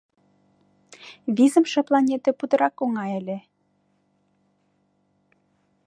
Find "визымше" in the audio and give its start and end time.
1.35-1.81